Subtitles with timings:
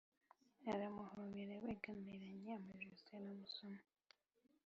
[0.71, 3.81] Aramuhobera begamiranya amajosi aramusoma